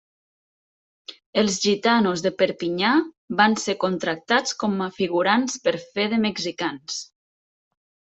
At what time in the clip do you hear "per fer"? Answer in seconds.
5.67-6.07